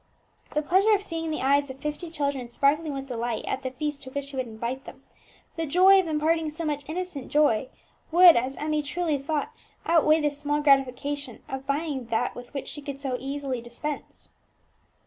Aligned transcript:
The 0.55 0.63
pleasure 0.63 0.93
of 0.95 1.03
seeing 1.03 1.29
the 1.29 1.43
eyes 1.43 1.69
of 1.69 1.77
fifty 1.77 2.09
children 2.09 2.47
sparkling 2.47 2.91
with 2.91 3.07
delight 3.07 3.45
at 3.45 3.61
the 3.61 3.69
feast 3.69 4.01
to 4.01 4.09
which 4.09 4.25
she 4.25 4.35
would 4.35 4.47
invite 4.47 4.85
them, 4.85 5.03
the 5.57 5.67
joy 5.67 5.99
of 5.99 6.07
imparting 6.07 6.49
so 6.49 6.65
much 6.65 6.89
innocent 6.89 7.27
joy, 7.31 7.69
would, 8.11 8.35
as 8.35 8.55
Emmie 8.55 8.81
truly 8.81 9.19
thought, 9.19 9.51
out 9.85 10.03
weigh 10.03 10.19
the 10.19 10.31
small 10.31 10.59
gratification 10.59 11.43
of 11.47 11.67
buying 11.67 12.07
that 12.07 12.33
with 12.33 12.51
which 12.51 12.67
she 12.67 12.83
so 12.95 13.15
easily 13.19 13.57
could 13.59 13.65
dispense. 13.65 14.29